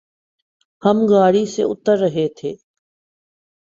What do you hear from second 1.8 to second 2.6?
رہ تھے